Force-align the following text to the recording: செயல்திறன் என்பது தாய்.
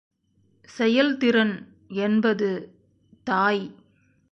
செயல்திறன் 0.69 1.53
என்பது 1.87 2.49
தாய். 3.23 3.63